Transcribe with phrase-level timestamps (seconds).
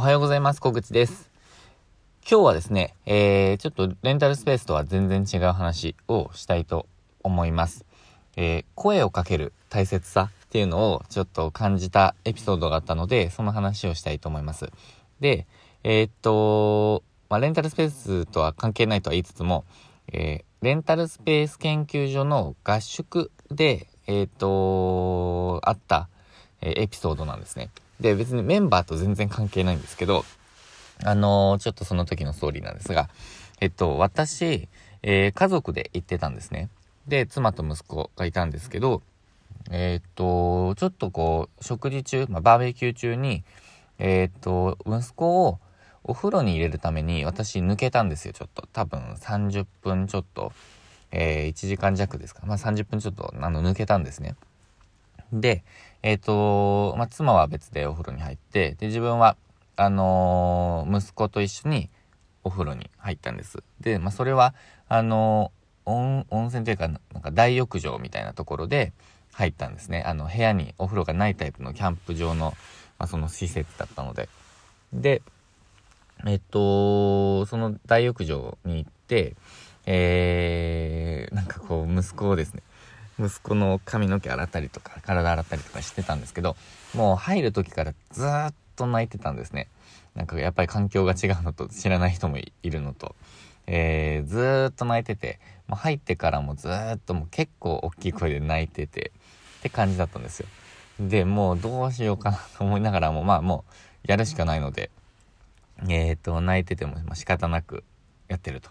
[0.00, 0.62] おはようございます。
[0.62, 1.30] 小口です。
[2.22, 6.86] 今日はですね、えー、ちょっとレンタルスペースとは全然違う話をしたいと
[7.22, 7.84] 思います。
[8.34, 14.70] えー、声をかける大切さっていうのをちょっと感じたエピソードがあったので、その話をしたいと思います。
[15.20, 15.46] で、
[15.84, 19.66] えー、っと、まあ、レンタルスペースとは関係ないとは言いつつも、
[20.14, 26.08] え、レンタルスペース研究所の合宿で、えっと、あった、
[26.62, 27.68] えエピソードなんですね。
[28.00, 30.24] で、別にメンバーと全然関係ないんですけど、
[31.04, 33.08] あのー、ちょっとその時のストーリーなんですが、
[33.60, 34.68] えっと、私、
[35.02, 36.68] えー、家族で行ってたんですね。
[37.06, 39.02] で、妻と息子がいたんですけど、
[39.70, 43.44] えー、っと、ちょっとこう、食事中、まあ、バーベキュー中に、
[43.98, 45.58] えっと、息子を
[46.04, 48.66] お風呂に入れるために私抜けたんですよ、ちょっと。
[48.72, 50.52] 多分30分ちょっと、
[51.12, 52.42] えー、1時間弱ですか。
[52.46, 54.36] まあ、30分ちょっと、あの、抜けたんですね。
[55.32, 55.64] で、
[56.02, 59.36] えっ、ー、と、まあ、妻は別でお風呂に入って、で、自分は、
[59.76, 61.90] あのー、息子と一緒に
[62.44, 63.62] お風呂に入ったんです。
[63.80, 64.54] で、まあ、それは、
[64.88, 65.52] あの
[65.86, 68.92] 温泉というか、なんか大浴場みたいなところで
[69.32, 70.02] 入ったんですね。
[70.06, 72.54] あの、部屋にお風呂がないタイプのキャンプ場の、
[72.98, 74.28] まあ、その施設だったので。
[74.92, 75.22] で、
[76.26, 79.34] えっと、その大浴場に行って、
[79.86, 82.62] えー、なんかこう、息子をですね、
[83.20, 86.56] 息子の髪の毛洗ったりとか、体洗ったりとかしてたんですけど、
[86.94, 89.68] もう入る時からずっと泣いてたんですね。
[90.14, 93.14] なんかやっぱり環境が違うのと知らない人もいるのと、
[93.66, 99.12] えー、ずーっと泣いてて、もう入ってからもずーっともう結構大きい声で泣いてて、
[99.58, 100.46] って感じだったんですよ。
[100.98, 104.90] で、もうどうしようかなと思いながらも、まあもうやるしかないので、
[105.88, 107.84] えっ、ー、と、泣いてても、仕方なく
[108.28, 108.70] やってると。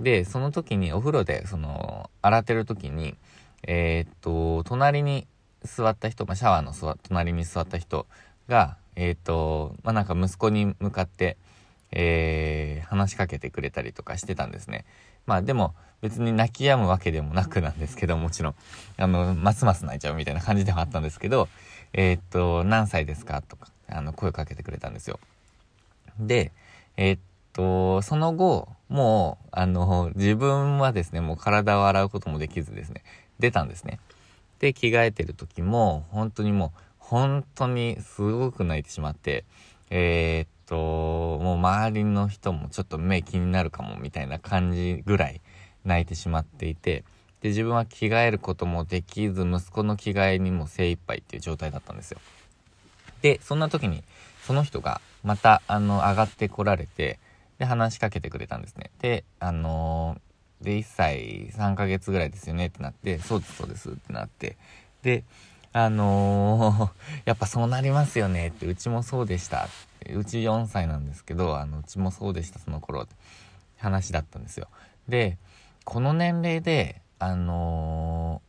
[0.00, 3.16] で、その時にお風呂で、その、洗ってる時に、
[3.62, 5.26] えー、っと、隣に
[5.62, 8.06] 座った人、まあ、シャワーの隣に座った人
[8.48, 11.36] が、えー、っと、まあ、なんか息子に向かって、
[11.90, 14.84] えー、話しかけてくれたりとかしてたんですね。
[15.26, 18.54] まあでも別に泣き止むわけでもなくなんですけど、もちろん、
[18.96, 21.48] あの、ますます泣いちゃうみたいな感じではあったんですけど、
[21.92, 25.18] えー、っと、何歳ですかとか、あの、声かけてくれたんですよ。
[26.20, 26.52] で、
[26.96, 27.20] えー、っ
[27.52, 33.02] と、その後、もう、あの、自分はですね、もう体を洗うこともできずですね、
[33.38, 34.00] 出たんですね。
[34.58, 39.44] で、着替えてる時も、本当にもう、本当にすごく泣いてしまって、
[39.90, 40.76] えー、っと、
[41.42, 45.40] もう周りの人もちょっと目気になるかもみたいな感じぐらい
[45.84, 47.04] 泣いてしまっていて、
[47.40, 52.20] で、自分は着替えることもできず、息子の着替えにも精一杯っていう状態だったんですよ。
[53.22, 54.02] で、そんな時に、
[54.42, 57.18] その人がまた、あの、上がってこられて、
[57.58, 58.90] で、話しかけてくれたんですね。
[59.00, 59.62] で、あの
[60.60, 64.56] で、1歳3ヶ月ぐらいですよねってなって、そうです、そうですってなって、
[65.02, 65.24] で、
[65.72, 66.90] あのー、
[67.26, 69.68] やっぱそうなりますよねって、うちもそうでした。
[70.14, 73.14] うち4歳なんですけど、あの、うちもそうでした、その頃って
[73.78, 74.68] 話だったんですよ。
[75.08, 75.38] で、
[75.84, 78.42] この年齢で、あの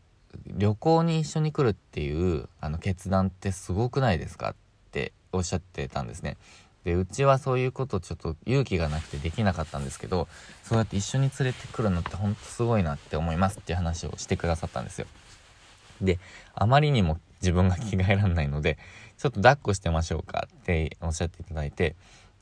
[0.47, 4.55] ー、旅行に一緒に来るっていう、あの、決断ってすごくないですかっ
[4.91, 6.37] ておっしゃってたんですね。
[6.85, 10.27] で、うちはそういうことちょっと勇気がなくてできなかったんですけど、
[10.63, 15.07] そうやって一緒に連れてくるのってほんとすごいなって思いますっていう話をしてくださったんですよ。
[16.01, 16.19] で、
[16.55, 18.77] あまりにも自分が着替えらんないので、
[19.17, 21.95] ちょっと抱っこしてましょうかっておっしゃっていただいて、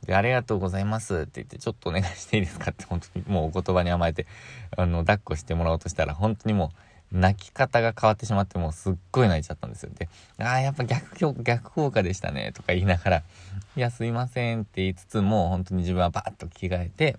[0.06, 4.28] で、ありがとうございますって言って、ちょっとお願いしていいですかって本当にもうお言葉に甘えて、
[4.76, 9.92] あの、抱っこしてもらおうとしたら、本当にもう、泣き方が変わってしまってもうすっごい泣いちゃったんですよ。
[9.98, 10.10] で、
[10.40, 13.24] ああ、やっぱ逆、逆効果でしたね、とか言いながら、
[13.76, 17.18] いや、すいませんって言いつつも、本当に自分はバーッと着替えて、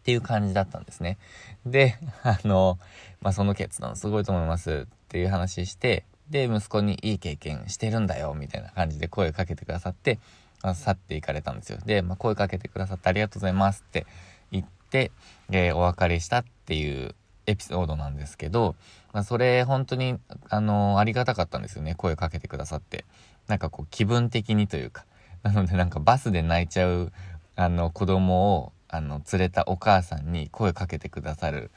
[0.00, 1.18] っていう感じだったんですね。
[1.66, 2.78] で、あの、
[3.20, 10.18] まあ、その決断すごいと思いますっていう話して、で、息子にいい経験してるんだよ、みたいな感じで声をかけてくださって、
[10.62, 11.78] まあ、去っていかれたんですよ。
[11.84, 14.06] で、まあ、声かけてくださってありがとうございますって
[14.52, 15.10] 言って、
[15.50, 17.14] えー、お別れしたっていう
[17.50, 18.74] エピソードなんですけど、
[19.12, 20.18] まあ、それ本当に、
[20.48, 21.94] あのー、ありがたかったんですよね。
[21.94, 23.04] 声かけてくださって。
[23.48, 25.04] なんかこう気分的にというか。
[25.42, 27.12] なのでなんかバスで泣いちゃう、
[27.56, 31.70] あの、子供を、あの、連れたお母さんに声かけてくださる、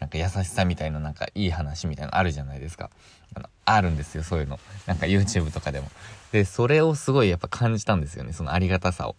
[0.00, 2.90] なんか優しさみたいななんかいい話みたいなのあるじゃないですか。
[3.34, 4.60] あの、あるんですよ、そういうの。
[4.86, 5.90] なんか YouTube とかでも。
[6.32, 9.16] で、それをすごいやっぱ感じたんですよね、そのありがたさを。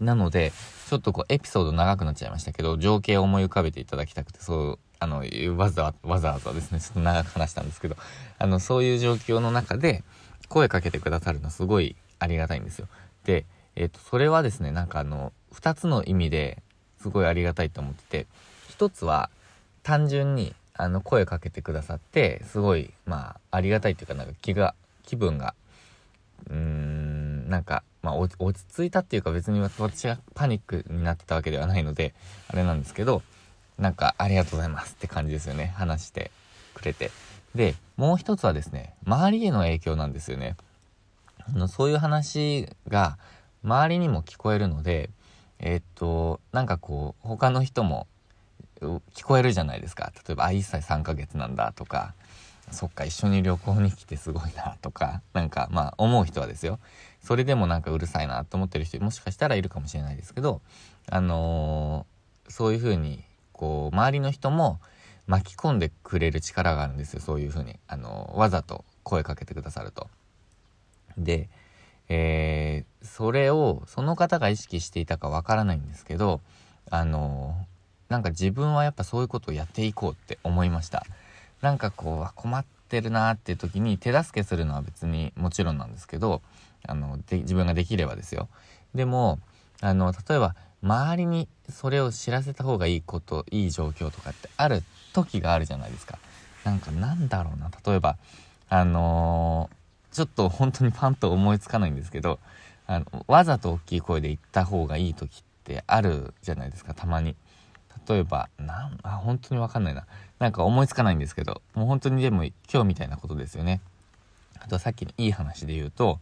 [0.00, 0.52] なので、
[0.88, 5.22] ちょっとこうエピソード長くなっちゃいましたけど、情景を思い浮かべていただきたくて、そう、あの、
[5.56, 7.96] わざわざわざですね、ちょっと長く話したんですけど、
[8.38, 10.02] あの、そういう状況の中で、
[10.48, 12.88] 声かけてくださるのはすごいありがたいんですよ。
[13.24, 13.44] で、
[13.76, 16.62] えっ、ー、と、それはですね、なんかあの、二つの意味で
[17.00, 18.26] すごいありがたいと思ってて、
[18.68, 19.30] 一つは、
[19.82, 25.54] 単純に、あの、声かけてくださって、すごい、まあ、ありがたいっていうか、なんか気が、気分が、
[26.48, 32.14] うーん、なんか、まあ、落ち着いたっていうか別に私がパニックになってたわけではないので、
[32.48, 33.22] あれなんですけど、
[33.78, 35.72] なんかありがとうございますって感じですよね。
[35.76, 36.30] 話して
[36.74, 37.10] くれて。
[37.54, 40.56] で、もう一つはですね、周りへの影響なんですよね。
[41.68, 43.18] そういう話が
[43.64, 45.10] 周りにも聞こえるので、
[45.58, 48.06] えー、っと、なんかこう、他の人も
[48.80, 50.12] 聞こえるじゃないですか。
[50.14, 52.14] 例えば、あ、1歳3ヶ月なんだとか、
[52.70, 56.78] そっか、一緒に旅行に来てすごいなとか、 なんかまあ思う人はですよ。
[57.22, 60.60] それでもなんかうるさいなと思ってる人もしかしたらいるかもしれないですけど、
[61.10, 64.80] あのー、そういう風に、こう、周りの人も
[65.26, 67.20] 巻き込んでくれる力があるんですよ。
[67.20, 67.78] そういう風に。
[67.86, 70.08] あのー、わざと声かけてくださると。
[71.16, 71.48] で、
[72.08, 76.40] えー、それを、その方が意識していたかわからないんですけど、
[76.90, 77.54] あの
[78.08, 81.04] なんか自分はやっぱそういうことをやっていこうって思いました。
[81.60, 86.42] なんかこう、困ってるなーっていう時に手助けするのは別にもちろんなんですけど、
[86.86, 88.48] あの、で、自分ができればですよ。
[88.94, 89.38] でも、
[89.80, 94.82] あの、例えば、周りにそれを知らせた方がいいこと、いい状況とかってある
[95.12, 96.18] 時があるじゃないですか。
[96.64, 97.70] なんかなんだろうな。
[97.84, 98.16] 例えば、
[98.68, 102.38] あのー、ちょっと本当にパンと思いつかないんですけど、
[102.86, 107.36] あの、わざと大きい声で言った方がいい時ってあるじゃないですか、たまに。
[108.08, 110.06] 例えば、なん、あ、本当にわかんないな。
[110.38, 113.80] なんか思いつかないんですけど、もう本当にでも今日みたいなことですよね。
[114.60, 116.20] あとさっきのいい話で言うと、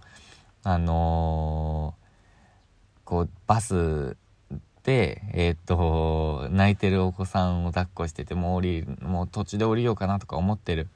[0.63, 4.17] あのー、こう、バス
[4.83, 10.89] で、えー、っと、泣いてるお子さんを抱っこしてて、もう降り、もう途中で降りようかなとか思ってる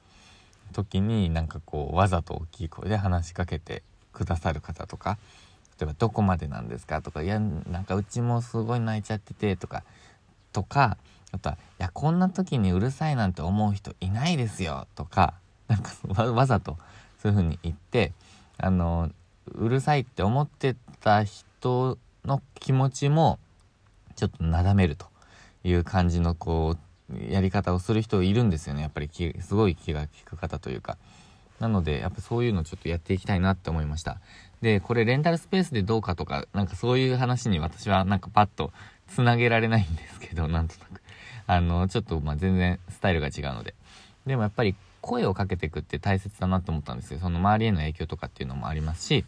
[0.73, 3.83] 時に、なんかこう、わざと大きい声で話しかけて
[4.13, 5.17] くださる方とか、
[5.79, 9.83] 例えば、どこまでなんですかとか、いや、なんかうちもすごい泣いちゃってて、とか、
[10.53, 10.97] とか、
[11.31, 15.33] あとは、いや、こんな時にうるさいなんて思う人いないですよ、とか、
[15.67, 15.91] なんか
[16.31, 16.77] わざと
[17.21, 18.13] そういう風に言って、
[18.57, 19.11] あの、
[19.53, 23.39] うるさいって思ってた人の気持ちも、
[24.15, 25.07] ちょっとなだめると
[25.63, 28.81] いう感じの、こう、やり方をする人いるんですよね。
[28.81, 29.09] やっぱり
[29.41, 30.97] すごい気が利く方というか。
[31.59, 34.19] なので、やっぱそういうのちょっとやっていきたいなって思いました。
[34.61, 38.71] で、これレンタルスペースでどうかとか、なんかそういう話に私はなんかパッと
[39.07, 41.01] つなげられないんですけど、なんとなく。
[41.51, 43.75] あの、ちょっと、ま、全然スタイルが違うので。
[44.25, 47.19] でもやっぱり声をかけていくって大切だなと思ったんですよ。
[47.19, 49.25] その周りへの影響とかっていうのもありますし、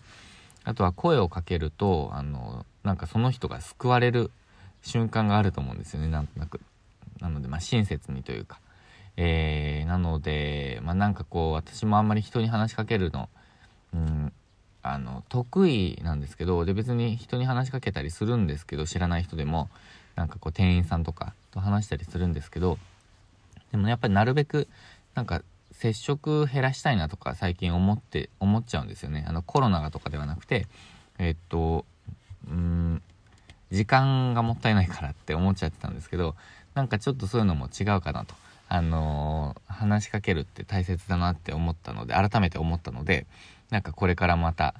[0.63, 4.31] あとは声をかけると、あの、なんかその人が救われる
[4.83, 6.61] 瞬間があると思うんですよね、なんとなく。
[7.19, 8.61] なので、まあ、親切にというか。
[9.17, 13.27] えー、なので、まあ、なんかこう、私もあんまり人に話しかけるの、
[13.93, 14.31] うん、
[14.81, 19.69] あの、得意なんですけど、で、別に人に話しかけたりするんですけど、知らない人でも、
[20.15, 22.77] なんかこう、店員さんとかと話したりするんですけど、
[23.71, 24.67] でもやっぱりなるべく、
[25.15, 25.41] なんか、
[25.71, 29.25] 接触減らしたいなとか最近思って、思っちゃうんですよね。
[29.27, 30.67] あの、コロナがとかではなくて、
[31.17, 31.85] えっと、
[32.47, 33.01] うん、
[33.71, 36.35] 時間がもったいないからって思っちゃってたんですけど、
[36.75, 38.35] なんかちょっとそういうのも違うかなと。
[38.69, 43.27] あのー、話しかけるって大切だなって思ったので、改めて思ったので、
[43.69, 44.75] なんかこれからまた、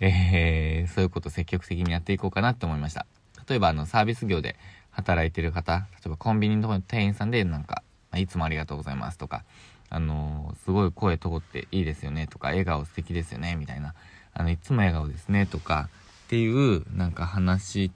[0.00, 3.06] えー、そういうこと積極的にやっていこうかなって思いました。
[3.48, 4.56] 例えばあのサービス業で
[4.96, 7.82] 働いてる方、例えばコンビニのところの店員さんでなんか、
[8.14, 9.44] いつもありがとうございますとか、
[9.90, 13.94] あのー、すごい声通っていいですよねとか、笑顔素敵ですよねみたいな、
[14.32, 15.90] あの、いつも笑顔ですねとか
[16.24, 17.90] っていうなんか話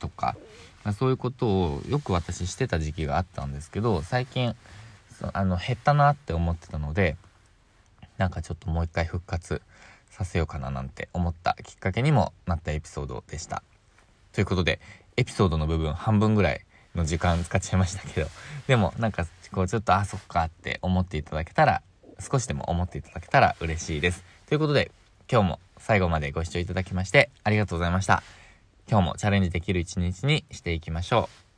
[0.00, 0.36] とか、
[0.82, 4.56] まあ、そういうことをよく私してた時期があったんですけど、最近、
[5.32, 7.16] あの、減ったなって思ってたので、
[8.18, 9.62] なんかちょっともう一回復活
[10.10, 13.62] させようかななんて思ったきっかけにもなったエピソードでした。
[14.32, 14.80] ということで、
[15.16, 16.64] エピソードの部分半分ぐらい
[16.94, 18.28] の時間使っちゃいましたけど、
[18.66, 21.82] でもなんかこうちょっとあ、そっかって思っていただけたら、
[22.18, 24.24] 少しでも思っていただけたら嬉しいです。
[24.46, 24.90] ということで、
[25.30, 28.22] 今日も最後までご視聴いただきましてありがとうございました。
[28.88, 31.51] 今日もチャレンジできる一日にしていきましょう。